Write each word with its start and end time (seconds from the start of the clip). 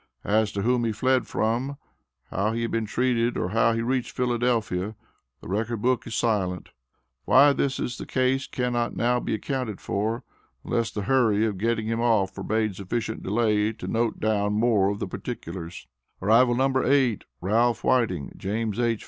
As 0.25 0.51
to 0.53 0.63
whom 0.63 0.83
he 0.83 0.91
fled 0.91 1.27
from, 1.27 1.77
how 2.31 2.53
he 2.53 2.63
had 2.63 2.71
been 2.71 2.87
treated, 2.87 3.37
or 3.37 3.49
how 3.49 3.73
he 3.73 3.83
reached 3.83 4.15
Philadelphia, 4.15 4.95
the 5.41 5.47
record 5.47 5.83
book 5.83 6.07
is 6.07 6.15
silent. 6.15 6.69
Why 7.25 7.53
this 7.53 7.79
is 7.79 7.99
the 7.99 8.07
case 8.07 8.47
cannot 8.47 8.95
now 8.95 9.19
be 9.19 9.35
accounted 9.35 9.79
for, 9.79 10.23
unless 10.65 10.89
the 10.89 11.03
hurry 11.03 11.45
of 11.45 11.59
getting 11.59 11.85
him 11.85 12.01
off 12.01 12.33
forbade 12.33 12.75
sufficient 12.75 13.21
delay 13.21 13.73
to 13.73 13.87
note 13.87 14.19
down 14.19 14.53
more 14.53 14.89
of 14.89 14.97
the 14.97 15.07
particulars. 15.07 15.85
Arrival 16.19 16.55
No. 16.55 16.83
8. 16.83 17.23
Ralph 17.39 17.83
Whiting, 17.83 18.31
James 18.35 18.79
H. 18.79 18.99